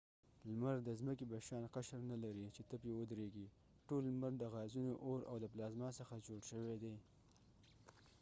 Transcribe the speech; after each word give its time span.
لمر 0.49 0.77
د 0.83 0.89
څمکې 0.99 1.25
په 1.31 1.37
شان 1.47 1.63
قشر 1.75 1.99
نه 2.11 2.17
لري 2.23 2.45
چې 2.55 2.61
ته 2.69 2.75
پری 2.81 2.93
ودرېږی 2.95 3.45
ټول 3.87 4.01
لمر 4.09 4.31
د 4.37 4.43
غازونو 4.53 4.93
اور 5.05 5.19
او 5.29 5.35
د 5.43 5.45
پلازما 5.53 5.89
څخه 5.99 6.23
جوړ 6.27 6.41
شوي 6.51 6.75
دي 6.83 6.95